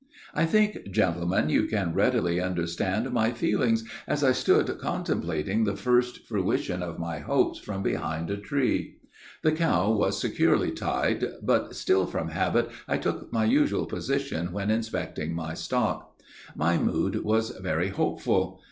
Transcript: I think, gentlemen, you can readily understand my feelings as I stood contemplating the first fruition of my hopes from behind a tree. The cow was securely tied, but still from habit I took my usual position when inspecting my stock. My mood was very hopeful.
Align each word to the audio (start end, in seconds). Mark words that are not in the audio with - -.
I 0.33 0.47
think, 0.47 0.89
gentlemen, 0.89 1.49
you 1.49 1.65
can 1.67 1.93
readily 1.93 2.41
understand 2.41 3.11
my 3.11 3.29
feelings 3.29 3.83
as 4.07 4.23
I 4.23 4.31
stood 4.31 4.79
contemplating 4.79 5.63
the 5.63 5.75
first 5.75 6.25
fruition 6.27 6.81
of 6.81 6.97
my 6.97 7.19
hopes 7.19 7.59
from 7.59 7.83
behind 7.83 8.31
a 8.31 8.37
tree. 8.37 8.95
The 9.43 9.51
cow 9.51 9.91
was 9.91 10.19
securely 10.19 10.71
tied, 10.71 11.23
but 11.43 11.75
still 11.75 12.07
from 12.07 12.29
habit 12.29 12.71
I 12.87 12.97
took 12.97 13.31
my 13.31 13.45
usual 13.45 13.85
position 13.85 14.51
when 14.51 14.71
inspecting 14.71 15.35
my 15.35 15.53
stock. 15.53 16.19
My 16.55 16.79
mood 16.79 17.23
was 17.23 17.51
very 17.51 17.89
hopeful. 17.89 18.59